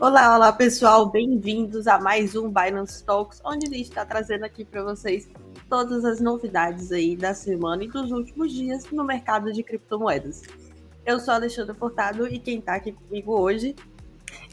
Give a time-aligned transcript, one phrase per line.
[0.00, 4.64] Olá, olá pessoal, bem-vindos a mais um Binance Talks, onde a gente está trazendo aqui
[4.64, 5.28] para vocês
[5.68, 10.40] todas as novidades aí da semana e dos últimos dias no mercado de criptomoedas.
[11.04, 11.38] Eu sou a
[11.74, 13.76] Portado e quem está aqui comigo hoje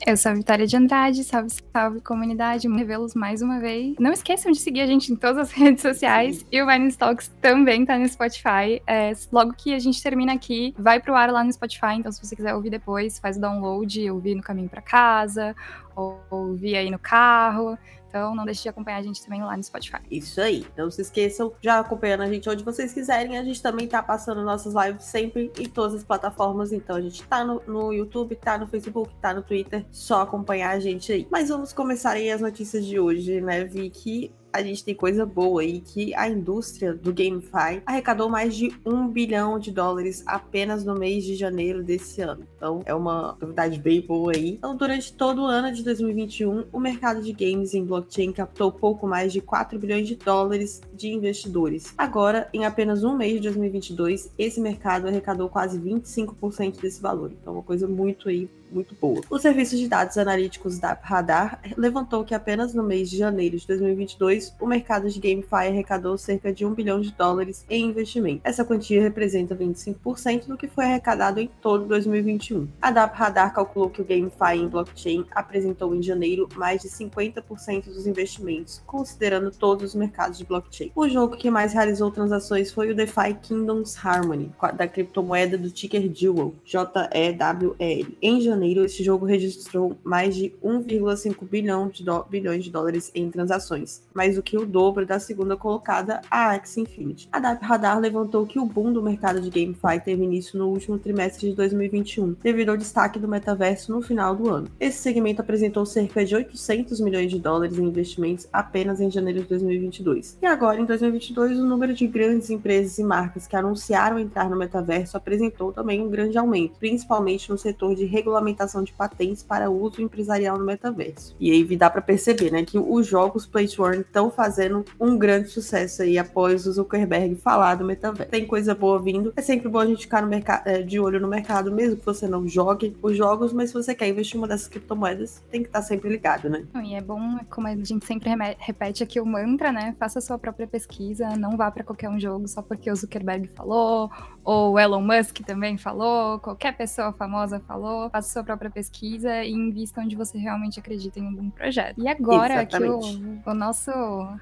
[0.05, 3.95] eu sou a Vitória de Andrade, salve, salve comunidade, revê-los mais uma vez.
[3.99, 7.29] Não esqueçam de seguir a gente em todas as redes sociais e o Vine Talks
[7.41, 8.81] também tá no Spotify.
[8.87, 12.25] É, logo que a gente termina aqui, vai pro ar lá no Spotify, então se
[12.25, 15.55] você quiser ouvir depois, faz o download, ouvir no caminho para casa,
[15.95, 17.77] ou ouvir aí no carro.
[18.17, 19.99] Então não deixe de acompanhar a gente também lá no Spotify.
[20.09, 20.65] Isso aí.
[20.75, 23.37] Não se esqueçam, já acompanhando a gente onde vocês quiserem.
[23.37, 26.73] A gente também tá passando nossas lives sempre em todas as plataformas.
[26.73, 29.85] Então a gente tá no, no YouTube, tá no Facebook, tá no Twitter.
[29.91, 31.27] Só acompanhar a gente aí.
[31.31, 34.33] Mas vamos começar aí as notícias de hoje, né, Vicky?
[34.51, 39.07] A gente tem coisa boa aí que a indústria do GameFi arrecadou mais de um
[39.07, 42.47] bilhão de dólares apenas no mês de janeiro desse ano.
[42.55, 44.51] Então é uma novidade bem boa aí.
[44.51, 49.07] Então, durante todo o ano de 2021, o mercado de games em blockchain captou pouco
[49.07, 51.93] mais de 4 bilhões de dólares de investidores.
[51.97, 57.31] Agora, em apenas um mês de 2022, esse mercado arrecadou quase 25% desse valor.
[57.31, 59.21] Então, uma coisa muito aí muito boa.
[59.29, 63.65] O serviço de dados analíticos da Radar levantou que apenas no mês de janeiro de
[63.67, 68.41] 2022, o mercado de GameFi arrecadou cerca de 1 bilhão de dólares em investimento.
[68.43, 72.67] Essa quantia representa 25% do que foi arrecadado em todo 2021.
[72.81, 77.85] A DAP Radar calculou que o GameFi em blockchain apresentou em janeiro mais de 50%
[77.85, 80.91] dos investimentos, considerando todos os mercados de blockchain.
[80.95, 86.11] O jogo que mais realizou transações foi o DeFi Kingdoms Harmony, da criptomoeda do ticker
[86.13, 88.17] Jewel, J-E-W-L.
[88.21, 93.29] Em janeiro, janeiro, esse jogo registrou mais de 1,5 bilhão de bilhões de dólares em
[93.29, 97.29] transações, mais do que o dobro da segunda colocada, a Axie Infinity.
[97.31, 100.97] A DAP Radar levantou que o boom do mercado de GameFi teve início no último
[100.97, 104.67] trimestre de 2021, devido ao destaque do metaverso no final do ano.
[104.79, 109.47] Esse segmento apresentou cerca de 800 milhões de dólares em investimentos apenas em janeiro de
[109.47, 110.39] 2022.
[110.41, 114.57] E agora, em 2022, o número de grandes empresas e marcas que anunciaram entrar no
[114.57, 119.69] metaverso apresentou também um grande aumento, principalmente no setor de regulamentação regulamentação de patentes para
[119.69, 121.35] uso empresarial no metaverso.
[121.39, 125.17] E aí dá para perceber, né, que os jogos Play to Earn estão fazendo um
[125.17, 128.31] grande sucesso aí após o Zuckerberg falar do metaverso.
[128.31, 129.33] Tem coisa boa vindo.
[129.35, 130.27] É sempre bom a gente ficar
[130.65, 133.93] é, de olho no mercado, mesmo que você não jogue os jogos, mas se você
[133.93, 136.65] quer investir em uma dessas criptomoedas, tem que estar sempre ligado, né?
[136.83, 139.95] E é bom, como a gente sempre repete aqui o mantra, né?
[139.99, 144.09] Faça sua própria pesquisa, não vá para qualquer um jogo só porque o Zuckerberg falou,
[144.43, 148.09] ou o Elon Musk também falou, qualquer pessoa famosa falou.
[148.09, 151.99] Faça sua própria pesquisa e invista onde você realmente acredita em algum projeto.
[151.99, 152.99] E agora que o,
[153.45, 153.91] o, nosso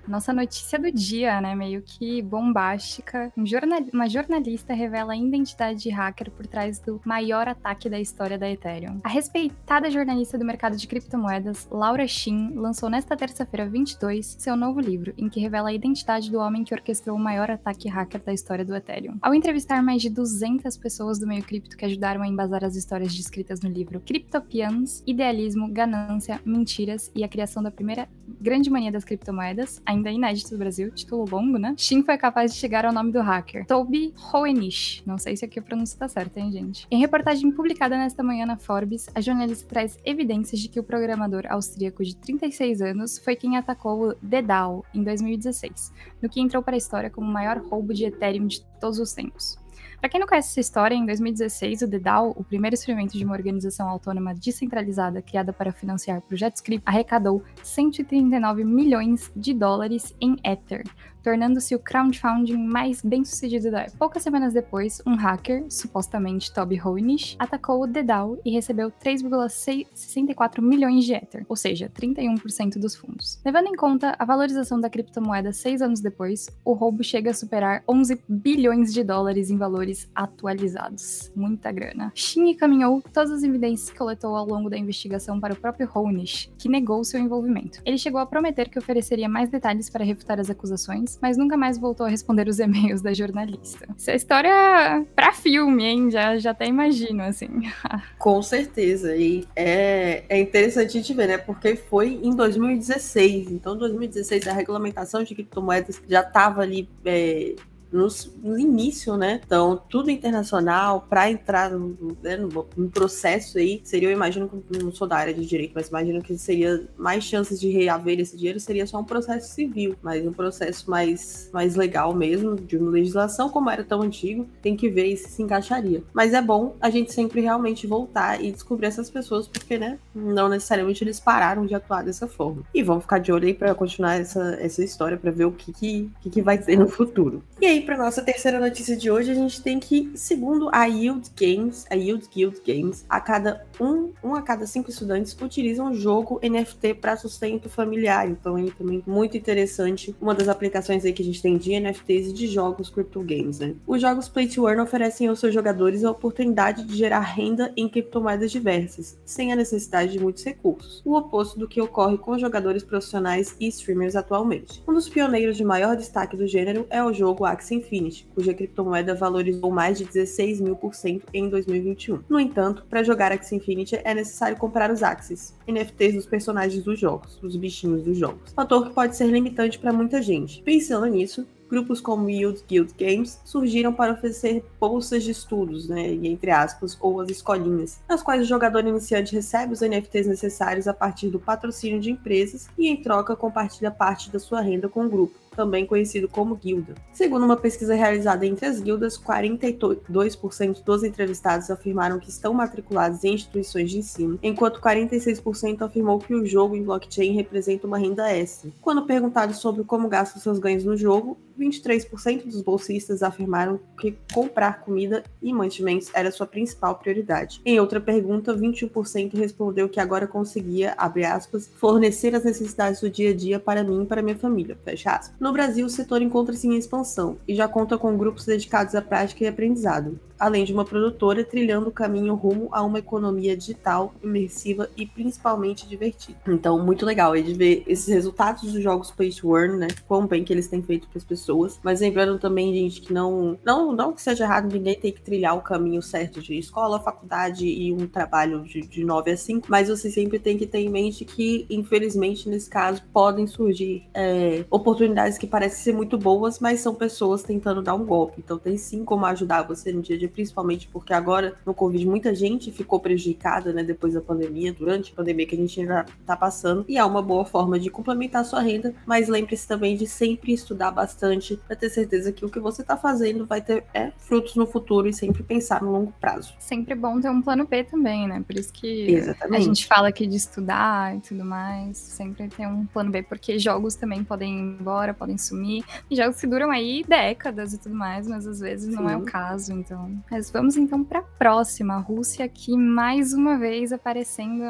[0.07, 5.83] nossa notícia do dia, né, meio que bombástica, um jornal, uma jornalista revela a identidade
[5.83, 8.99] de hacker por trás do maior ataque da história da Ethereum.
[9.03, 14.79] A respeitada jornalista do mercado de criptomoedas, Laura Shin, lançou nesta terça-feira 22 seu novo
[14.79, 18.33] livro, em que revela a identidade do homem que orquestrou o maior ataque hacker da
[18.33, 19.17] história do Ethereum.
[19.21, 23.15] Ao entrevistar mais de 200 pessoas do meio cripto que ajudaram a embasar as histórias
[23.15, 28.09] descritas no livro, livro Criptopians, Idealismo, Ganância, Mentiras e a Criação da Primeira
[28.41, 31.75] Grande Mania das Criptomoedas, ainda inédito do Brasil, título longo, né?
[31.77, 35.03] Shin foi capaz de chegar ao nome do hacker, Toby Hoenish.
[35.05, 36.87] Não sei se aqui a pronúncia tá certa, hein, gente?
[36.89, 41.43] Em reportagem publicada nesta manhã na Forbes, a jornalista traz evidências de que o programador
[41.49, 46.63] austríaco de 36 anos foi quem atacou o The DAO em 2016, no que entrou
[46.63, 49.57] para a história como o maior roubo de Ethereum de todos os tempos.
[50.05, 53.33] Para quem não conhece essa história, em 2016, o DDAO, o primeiro experimento de uma
[53.33, 60.83] organização autônoma descentralizada criada para financiar projetos cripto, arrecadou 139 milhões de dólares em Ether,
[61.25, 63.97] tornando-se o crowdfunding mais bem sucedido da época.
[63.97, 71.03] Poucas semanas depois, um hacker, supostamente Toby Hoenish, atacou o DAO e recebeu 3,64 milhões
[71.03, 73.39] de Ether, ou seja, 31% dos fundos.
[73.43, 77.83] Levando em conta a valorização da criptomoeda seis anos depois, o roubo chega a superar
[77.89, 81.31] 11 bilhões de dólares em valores atualizados.
[81.35, 82.11] Muita grana.
[82.13, 86.51] Shin encaminhou todas as evidências que coletou ao longo da investigação para o próprio Hoenish,
[86.55, 87.81] que negou seu envolvimento.
[87.83, 91.77] Ele chegou a prometer que ofereceria mais detalhes para refutar as acusações, mas nunca mais
[91.77, 93.87] voltou a responder os e-mails da jornalista.
[93.97, 96.11] Isso é história pra filme, hein?
[96.11, 97.49] Já, já até imagino, assim.
[98.17, 99.15] Com certeza.
[99.15, 101.37] E é, é interessante gente ver, né?
[101.37, 103.51] Porque foi em 2016.
[103.51, 106.89] Então, em 2016, a regulamentação de criptomoedas já estava ali.
[107.03, 107.55] É,
[107.91, 109.41] no início, né?
[109.45, 114.49] Então, tudo internacional, para entrar no, né, no, no, processo aí, seria, eu imagino,
[114.81, 118.37] não sou da área de direito, mas imagino que seria mais chances de reaver esse
[118.37, 122.91] dinheiro, seria só um processo civil, mas um processo mais, mais legal mesmo, de uma
[122.91, 126.03] legislação, como era tão antigo, tem que ver se se encaixaria.
[126.13, 130.49] Mas é bom a gente sempre realmente voltar e descobrir essas pessoas, porque, né, não
[130.49, 132.63] necessariamente eles pararam de atuar dessa forma.
[132.73, 135.71] E vamos ficar de olho aí para continuar essa, essa história, para ver o que,
[135.73, 137.43] que, que, que vai ter no futuro.
[137.61, 141.31] E aí, para nossa terceira notícia de hoje, a gente tem que, segundo a Yield
[141.39, 145.93] Games, a Yield Guild Games, a cada um, um a cada cinco estudantes utilizam o
[145.93, 148.29] jogo NFT para sustento familiar.
[148.29, 150.15] Então, é também muito interessante.
[150.21, 153.59] Uma das aplicações aí que a gente tem de NFTs e de jogos crypto games,
[153.59, 153.75] né?
[153.85, 157.89] Os jogos Play to Earn oferecem aos seus jogadores a oportunidade de gerar renda em
[157.89, 161.01] criptomoedas diversas, sem a necessidade de muitos recursos.
[161.03, 164.83] O oposto do que ocorre com jogadores profissionais e streamers atualmente.
[164.87, 169.15] Um dos pioneiros de maior destaque do gênero é o jogo Axie Infinity, cuja criptomoeda
[169.15, 172.19] valorizou mais de 16 mil por cento em 2021.
[172.29, 176.99] No entanto, para jogar Axie Infinity é necessário comprar os Axies, NFTs dos personagens dos
[176.99, 178.53] jogos, os bichinhos dos jogos.
[178.53, 180.61] Fator que pode ser limitante para muita gente.
[180.61, 186.51] Pensando nisso, grupos como Yield Guild Games surgiram para oferecer bolsas de estudos, né, entre
[186.51, 191.29] aspas, ou as escolinhas, nas quais o jogador iniciante recebe os NFTs necessários a partir
[191.29, 195.44] do patrocínio de empresas e, em troca, compartilha parte da sua renda com o grupo
[195.55, 196.95] também conhecido como guilda.
[197.13, 203.33] Segundo uma pesquisa realizada entre as guildas, 42% dos entrevistados afirmaram que estão matriculados em
[203.33, 208.71] instituições de ensino, enquanto 46% afirmou que o jogo em blockchain representa uma renda extra.
[208.81, 214.81] Quando perguntado sobre como gastam seus ganhos no jogo, 23% dos bolsistas afirmaram que comprar
[214.81, 217.61] comida e mantimentos era sua principal prioridade.
[217.65, 223.31] Em outra pergunta, 21% respondeu que agora conseguia, abre aspas, fornecer as necessidades do dia
[223.31, 225.35] a dia para mim e para minha família, fecha aspas.
[225.45, 229.43] No Brasil, o setor encontra-se em expansão e já conta com grupos dedicados à prática
[229.43, 234.89] e aprendizado além de uma produtora trilhando o caminho rumo a uma economia digital, imersiva
[234.95, 236.37] e principalmente divertida.
[236.47, 239.87] Então, muito legal aí de ver esses resultados dos jogos to Earn, né?
[240.07, 241.79] Quão bem que eles têm feito para as pessoas.
[241.83, 245.57] Mas lembrando também, gente, que não, não, não que seja errado ninguém ter que trilhar
[245.57, 249.89] o caminho certo de escola, faculdade e um trabalho de, de 9 a 5, mas
[249.89, 255.37] você sempre tem que ter em mente que, infelizmente, nesse caso, podem surgir é, oportunidades
[255.37, 258.41] que parecem ser muito boas, mas são pessoas tentando dar um golpe.
[258.43, 262.33] Então, tem sim como ajudar você no dia de principalmente porque agora no Covid muita
[262.33, 266.35] gente ficou prejudicada, né, depois da pandemia, durante a pandemia que a gente ainda tá
[266.35, 270.07] passando, e é uma boa forma de complementar a sua renda, mas lembre-se também de
[270.07, 274.11] sempre estudar bastante para ter certeza que o que você tá fazendo vai ter é,
[274.17, 276.53] frutos no futuro e sempre pensar no longo prazo.
[276.59, 278.43] Sempre bom ter um plano B também, né?
[278.45, 279.61] Por isso que Exatamente.
[279.61, 283.57] a gente fala aqui de estudar e tudo mais, sempre ter um plano B, porque
[283.59, 287.95] jogos também podem ir embora, podem sumir, e jogos que duram aí décadas e tudo
[287.95, 289.01] mais, mas às vezes Sim.
[289.01, 291.95] não é o caso, então mas vamos então para a próxima.
[291.95, 294.63] A Rússia aqui mais uma vez aparecendo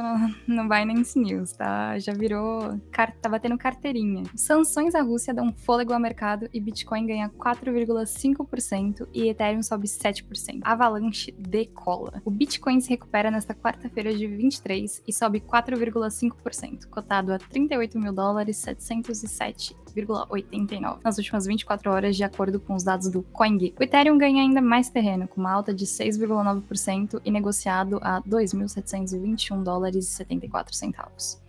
[0.47, 1.97] no, no Binance News, tá?
[2.00, 2.80] Já virou.
[2.92, 4.24] Car, tá batendo carteirinha.
[4.36, 10.59] Sanções à Rússia dão fôlego ao mercado e Bitcoin ganha 4,5% e Ethereum sobe 7%.
[10.63, 12.21] Avalanche decola.
[12.24, 18.13] O Bitcoin se recupera nesta quarta-feira de 23 e sobe 4,5%, cotado a 38 mil
[18.13, 23.81] dólares 707 6,89 nas últimas 24 horas, de acordo com os dados do CoinGecko.
[23.81, 29.63] O Ethereum ganha ainda mais terreno, com uma alta de 6,9% e negociado a 2.721
[29.63, 31.44] dólares e 74 centavos.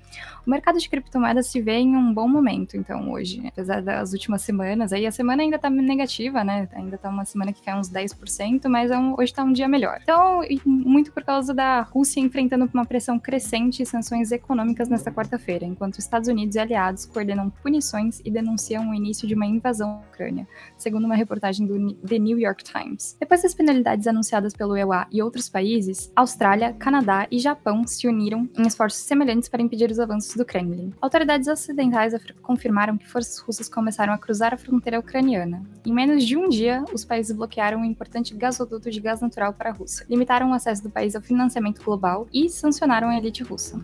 [0.47, 3.43] O mercado de criptomoedas se vê em um bom momento, então, hoje.
[3.49, 6.69] Apesar das últimas semanas, aí a semana ainda tá negativa, né?
[6.73, 9.67] Ainda tá uma semana que cai uns 10%, mas é um, hoje tá um dia
[9.67, 9.99] melhor.
[10.03, 15.65] Então, muito por causa da Rússia enfrentando uma pressão crescente e sanções econômicas nesta quarta-feira,
[15.65, 20.09] enquanto Estados Unidos e aliados coordenam punições e denunciam o início de uma invasão à
[20.13, 23.17] Ucrânia, segundo uma reportagem do The New York Times.
[23.19, 28.49] Depois das penalidades anunciadas pelo EUA e outros países, Austrália, Canadá e Japão se uniram
[28.57, 30.93] em esforços semelhantes para impedir os avanços do Kremlin.
[31.01, 35.63] Autoridades ocidentais confirmaram que forças russas começaram a cruzar a fronteira ucraniana.
[35.85, 39.71] Em menos de um dia, os países bloquearam um importante gasoduto de gás natural para
[39.71, 43.81] a Rússia, limitaram o acesso do país ao financiamento global e sancionaram a elite russa.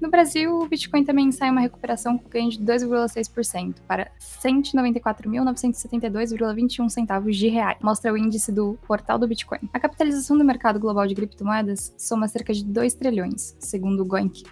[0.00, 7.36] No Brasil, o Bitcoin também sai uma recuperação com ganho de 2,6% para 194.972,21 centavos
[7.36, 9.58] de reais, mostra o índice do portal do Bitcoin.
[9.72, 14.08] A capitalização do mercado global de criptomoedas soma cerca de 2 trilhões, segundo o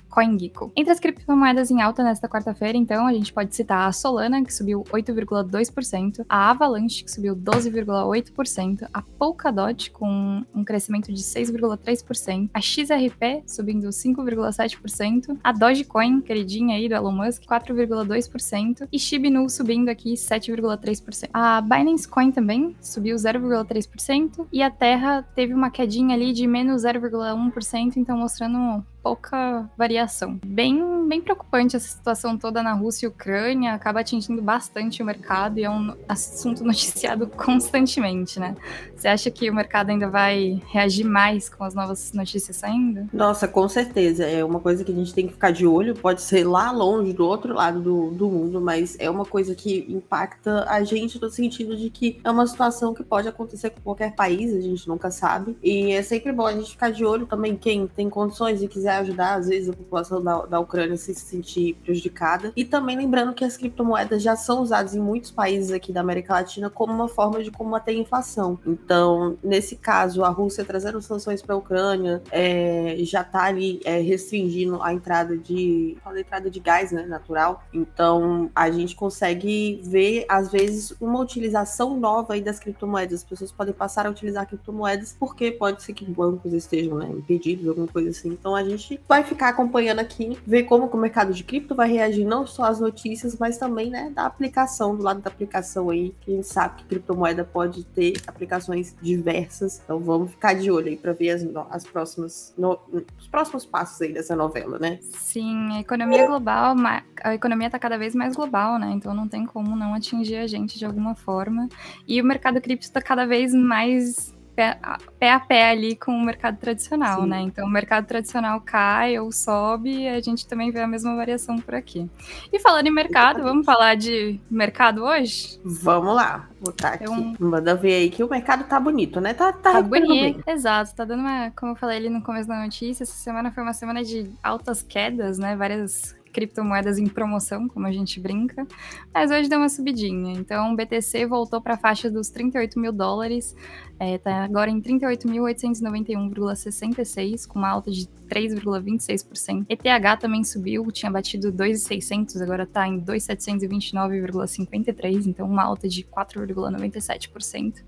[0.08, 0.72] CoinGecko.
[0.74, 4.52] Entre as criptomoedas em alta nesta quarta-feira, então, a gente pode citar a Solana, que
[4.52, 12.60] subiu 8,2%, a Avalanche, que subiu 12,8%, a Polkadot, com um crescimento de 6,3%, a
[12.60, 15.35] XRP, subindo 5,7%, subindo.
[15.42, 18.88] A Dogecoin, queridinha aí do Elon Musk, 4,2%.
[18.92, 21.28] E Shiba Inu subindo aqui 7,3%.
[21.32, 24.46] A Binance Coin também subiu 0,3%.
[24.52, 30.36] E a Terra teve uma quedinha ali de menos 0,1%, então mostrando pouca variação.
[30.44, 35.60] Bem, bem preocupante essa situação toda na Rússia e Ucrânia, acaba atingindo bastante o mercado
[35.60, 38.56] e é um assunto noticiado constantemente, né?
[38.96, 43.08] Você acha que o mercado ainda vai reagir mais com as novas notícias saindo?
[43.12, 44.24] Nossa, com certeza.
[44.24, 47.12] É uma coisa que a gente tem que ficar de olho, pode ser lá longe,
[47.12, 51.30] do outro lado do, do mundo, mas é uma coisa que impacta a gente no
[51.30, 55.12] sentido de que é uma situação que pode acontecer com qualquer país, a gente nunca
[55.12, 55.56] sabe.
[55.62, 58.95] E é sempre bom a gente ficar de olho também quem tem condições e quiser
[58.96, 62.52] ajudar, às vezes, a população da, da Ucrânia se sentir prejudicada.
[62.56, 66.34] E também lembrando que as criptomoedas já são usadas em muitos países aqui da América
[66.34, 68.58] Latina como uma forma de combater a inflação.
[68.66, 74.00] Então, nesse caso, a Rússia trazendo sanções para a Ucrânia é, já está ali é,
[74.00, 77.62] restringindo a entrada de a entrada de gás né, natural.
[77.72, 83.20] Então, a gente consegue ver, às vezes, uma utilização nova aí das criptomoedas.
[83.20, 87.68] As pessoas podem passar a utilizar criptomoedas porque pode ser que bancos estejam né, impedidos,
[87.68, 88.28] alguma coisa assim.
[88.28, 91.90] Então, a gente gente vai ficar acompanhando aqui, ver como o mercado de cripto vai
[91.90, 96.14] reagir, não só às notícias, mas também, né, da aplicação, do lado da aplicação aí,
[96.20, 99.80] que a gente sabe que criptomoeda pode ter aplicações diversas.
[99.84, 102.78] Então vamos ficar de olho aí para ver as, as próximas, no,
[103.18, 104.98] os próximos passos aí dessa novela, né?
[105.02, 106.74] Sim, a economia global,
[107.22, 108.90] a economia está cada vez mais global, né?
[108.92, 111.68] Então não tem como não atingir a gente de alguma forma.
[112.06, 114.78] E o mercado cripto está cada vez mais pé,
[115.18, 117.28] pé a pé ali com o mercado tradicional, Sim.
[117.28, 117.40] né?
[117.42, 121.58] Então o mercado tradicional cai ou sobe e a gente também vê a mesma variação
[121.58, 122.08] por aqui.
[122.50, 125.60] E falando em mercado, vamos falar de mercado hoje?
[125.62, 127.04] Vamos lá, vou botar aqui.
[127.04, 129.34] Então, Manda ver aí que o mercado tá bonito, né?
[129.34, 130.42] Tá, tá, tá bonito.
[130.48, 133.62] Exato, tá dando uma, como eu falei ali no começo da notícia, essa semana foi
[133.62, 135.54] uma semana de altas quedas, né?
[135.54, 138.66] Várias criptomoedas em promoção, como a gente brinca,
[139.14, 140.34] mas hoje deu uma subidinha.
[140.38, 143.56] Então, o BTC voltou para a faixa dos 38 mil dólares,
[143.98, 149.66] é, agora em 38.891,66, com uma alta de 3,26%.
[149.68, 157.82] ETH também subiu, tinha batido 2.600, agora está em 2.729,53, então uma alta de 4,97%.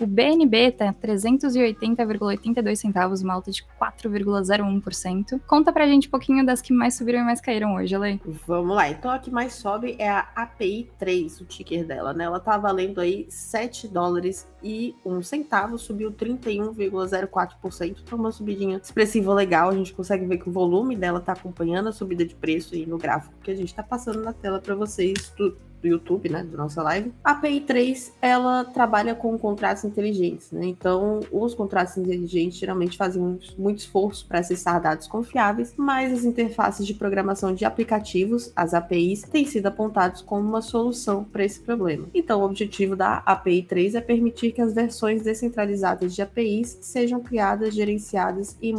[0.00, 5.40] O BNB está 380,82 centavos, uma alta de 4,01%.
[5.46, 8.20] Conta pra gente um pouquinho das que mais subiram e mais caíram hoje, Ale.
[8.46, 8.88] Vamos lá.
[8.88, 12.24] Então a que mais sobe é a API 3, o ticker dela, né?
[12.24, 15.41] Ela tá valendo aí 7 dólares e 1 centavo,
[15.78, 17.96] subiu 31,04%.
[18.02, 19.70] Então uma subidinha expressiva legal.
[19.70, 22.86] A gente consegue ver que o volume dela tá acompanhando a subida de preço aí
[22.86, 25.32] no gráfico que a gente tá passando na tela para vocês.
[25.36, 27.12] Tudo do YouTube, né, da nossa live.
[27.24, 30.64] A API 3, ela trabalha com contratos inteligentes, né?
[30.66, 36.24] Então, os contratos inteligentes geralmente fazem muito, muito esforço para acessar dados confiáveis, mas as
[36.24, 41.60] interfaces de programação de aplicativos, as APIs, têm sido apontados como uma solução para esse
[41.60, 42.06] problema.
[42.14, 47.20] Então, o objetivo da API 3 é permitir que as versões descentralizadas de APIs sejam
[47.20, 48.72] criadas, gerenciadas e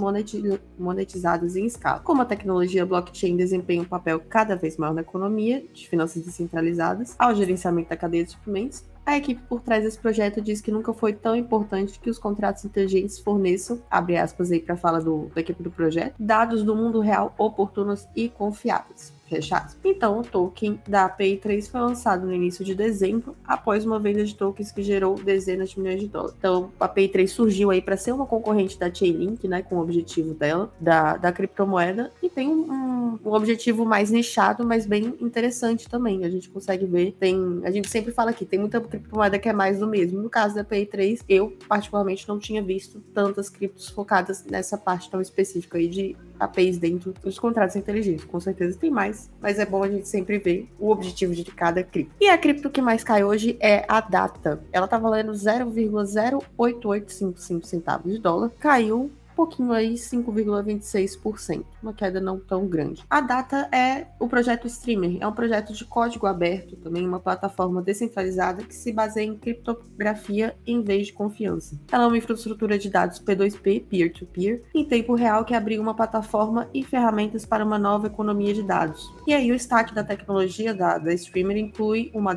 [0.80, 2.00] monetizadas em escala.
[2.00, 6.93] Como a tecnologia blockchain desempenha um papel cada vez maior na economia de finanças descentralizadas,
[7.18, 10.94] ao gerenciamento da cadeia de suprimentos, a equipe por trás desse projeto diz que nunca
[10.94, 15.42] foi tão importante que os contratos inteligentes forneçam, abre aspas aí para fala do, da
[15.42, 19.76] equipe do projeto, dados do mundo real oportunos e confiáveis fechados.
[19.84, 24.24] Então, o token da API 3 foi lançado no início de dezembro, após uma venda
[24.24, 26.36] de tokens que gerou dezenas de milhões de dólares.
[26.38, 29.82] Então, a API 3 surgiu aí para ser uma concorrente da Chainlink, né, com o
[29.82, 35.90] objetivo dela, da, da criptomoeda, e tem um, um, objetivo mais nichado, mas bem interessante
[35.90, 36.24] também.
[36.24, 39.54] A gente consegue ver, tem, a gente sempre fala aqui, tem muita criptomoeda que é
[39.54, 40.22] mais do mesmo.
[40.22, 45.10] No caso da API 3, eu particularmente não tinha visto tantas criptos focadas nessa parte
[45.10, 48.26] tão específica aí de APIs dentro dos contratos inteligentes.
[48.26, 51.84] Com certeza tem mais, mas é bom a gente sempre ver o objetivo de cada
[51.84, 52.14] cripto.
[52.20, 54.62] E a cripto que mais cai hoje é a Data.
[54.72, 58.52] Ela tá valendo 0,0885 centavos de dólar.
[58.60, 59.10] Caiu
[59.44, 63.04] pouquinho aí, 5,26%, uma queda não tão grande.
[63.10, 67.82] A Data é o projeto Streamer, é um projeto de código aberto, também uma plataforma
[67.82, 71.78] descentralizada que se baseia em criptografia em vez de confiança.
[71.92, 75.94] Ela é uma infraestrutura de dados P2P, peer-to-peer, -peer, em tempo real que abriga uma
[75.94, 79.14] plataforma e ferramentas para uma nova economia de dados.
[79.28, 82.34] E aí o destaque da tecnologia da, da Streamer inclui uma,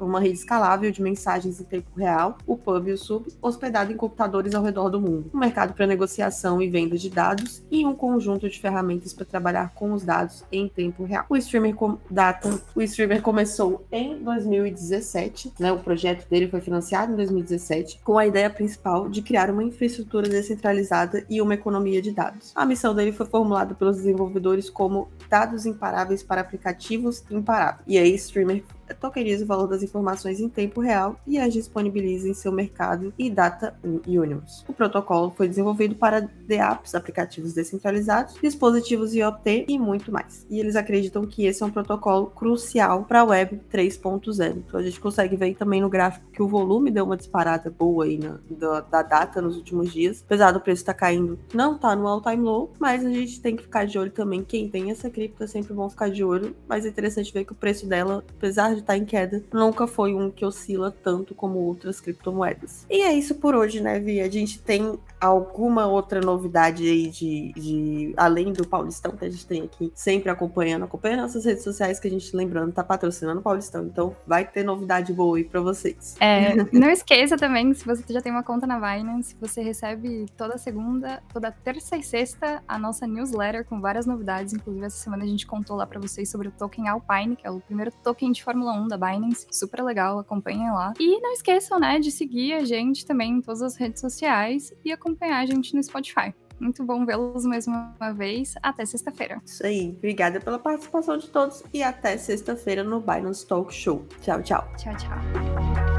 [0.00, 3.96] uma rede escalável de mensagens em tempo real, o Pub e o Sub, hospedado em
[3.96, 5.30] computadores ao redor do mundo.
[5.32, 9.74] Um mercado para negociação e venda de dados e um conjunto de ferramentas para trabalhar
[9.74, 11.26] com os dados em tempo real.
[11.28, 11.74] O streamer
[12.10, 15.70] data, o streamer começou em 2017, né?
[15.70, 20.28] O projeto dele foi financiado em 2017 com a ideia principal de criar uma infraestrutura
[20.28, 22.52] descentralizada e uma economia de dados.
[22.54, 27.84] A missão dele foi formulada pelos desenvolvedores como dados imparáveis para aplicativos imparáveis.
[27.86, 28.62] E aí, streamer
[28.94, 33.30] tokeniza o valor das informações em tempo real e as disponibiliza em seu mercado e
[33.30, 33.74] data
[34.06, 34.64] unions.
[34.68, 40.46] O protocolo foi desenvolvido para DApps, aplicativos descentralizados, dispositivos IoT e muito mais.
[40.50, 44.56] E eles acreditam que esse é um protocolo crucial para a Web 3.0.
[44.56, 48.04] Então a gente consegue ver também no gráfico que o volume deu uma disparada boa
[48.04, 50.22] aí na, da, da data nos últimos dias.
[50.24, 53.56] Apesar do preço estar tá caindo, não está no all-time low, mas a gente tem
[53.56, 54.42] que ficar de olho também.
[54.42, 57.52] Quem tem essa cripto é sempre bom ficar de olho, mas é interessante ver que
[57.52, 61.34] o preço dela, apesar de estar tá em queda, nunca foi um que oscila tanto
[61.34, 62.86] como outras criptomoedas.
[62.88, 64.20] E é isso por hoje, né, Vi?
[64.20, 69.46] A gente tem alguma outra novidade aí de, de além do Paulistão que a gente
[69.46, 73.42] tem aqui, sempre acompanhando, acompanhando nossas redes sociais que a gente, lembrando, tá patrocinando o
[73.42, 73.84] Paulistão.
[73.84, 76.16] Então vai ter novidade boa aí pra vocês.
[76.20, 80.56] É, não esqueça também, se você já tem uma conta na Binance, você recebe toda
[80.56, 84.52] segunda, toda terça e sexta a nossa newsletter com várias novidades.
[84.52, 87.50] Inclusive, essa semana a gente contou lá pra vocês sobre o token Alpine, que é
[87.50, 89.46] o primeiro token de Fórmula 1 da Binance.
[89.50, 90.92] Super legal, acompanhem lá.
[91.00, 94.92] E não esqueçam, né, de seguir a gente também em todas as redes sociais e
[94.92, 96.34] acompanhar a gente no Spotify.
[96.60, 98.54] Muito bom vê-los mais uma vez.
[98.62, 99.40] Até sexta-feira.
[99.44, 99.94] Isso aí.
[99.96, 104.04] Obrigada pela participação de todos e até sexta-feira no Binance Talk Show.
[104.20, 104.68] Tchau, tchau.
[104.76, 105.97] Tchau, tchau.